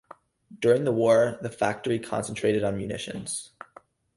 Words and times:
During 0.59 0.83
the 0.83 0.91
war, 0.91 1.37
the 1.43 1.51
factory 1.51 1.99
concentrated 1.99 2.63
on 2.63 2.75
munitions. 2.75 3.51